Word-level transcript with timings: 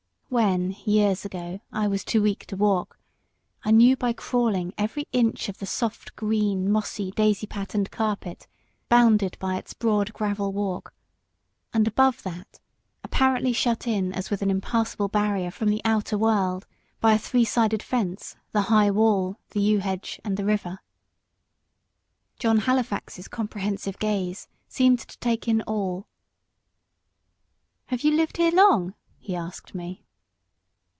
When, 0.33 0.71
years 0.85 1.25
ago, 1.25 1.59
I 1.73 1.89
was 1.89 2.05
too 2.05 2.21
weak 2.21 2.45
to 2.45 2.55
walk, 2.55 2.97
I 3.65 3.71
knew, 3.71 3.97
by 3.97 4.13
crawling, 4.13 4.73
every 4.77 5.05
inch 5.11 5.49
of 5.49 5.57
the 5.57 5.65
soft, 5.65 6.15
green, 6.15 6.71
mossy, 6.71 7.11
daisy 7.11 7.45
patterned 7.45 7.91
carpet, 7.91 8.47
bounded 8.87 9.35
by 9.41 9.57
its 9.57 9.73
broad 9.73 10.13
gravel 10.13 10.53
walk; 10.53 10.93
and 11.73 11.85
above 11.85 12.23
that, 12.23 12.61
apparently 13.03 13.51
shut 13.51 13.85
in 13.85 14.13
as 14.13 14.29
with 14.29 14.41
an 14.41 14.49
impassable 14.49 15.09
barrier 15.09 15.51
from 15.51 15.67
the 15.67 15.81
outer 15.83 16.17
world, 16.17 16.65
by 17.01 17.11
a 17.13 17.19
three 17.19 17.43
sided 17.43 17.83
fence, 17.83 18.37
the 18.53 18.61
high 18.71 18.89
wall, 18.89 19.35
the 19.49 19.59
yew 19.59 19.79
hedge, 19.79 20.17
and 20.23 20.37
the 20.37 20.45
river. 20.45 20.79
John 22.39 22.59
Halifax's 22.59 23.27
comprehensive 23.27 23.99
gaze 23.99 24.47
seemed 24.69 24.99
to 24.99 25.17
take 25.19 25.49
in 25.49 25.61
all. 25.63 26.07
"Have 27.87 28.05
you 28.05 28.11
lived 28.11 28.37
here 28.37 28.53
long?" 28.53 28.93
he 29.19 29.35
asked 29.35 29.75
me. 29.75 30.05